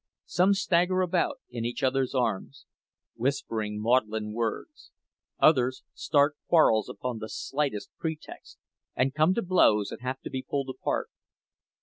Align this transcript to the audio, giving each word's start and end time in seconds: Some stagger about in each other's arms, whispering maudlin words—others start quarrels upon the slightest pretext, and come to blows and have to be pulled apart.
Some 0.25 0.55
stagger 0.55 1.01
about 1.01 1.37
in 1.51 1.63
each 1.63 1.83
other's 1.83 2.15
arms, 2.15 2.65
whispering 3.13 3.79
maudlin 3.79 4.33
words—others 4.33 5.83
start 5.93 6.37
quarrels 6.47 6.89
upon 6.89 7.19
the 7.19 7.29
slightest 7.29 7.91
pretext, 7.99 8.57
and 8.95 9.13
come 9.13 9.35
to 9.35 9.43
blows 9.43 9.91
and 9.91 10.01
have 10.01 10.19
to 10.21 10.31
be 10.31 10.41
pulled 10.41 10.69
apart. 10.69 11.09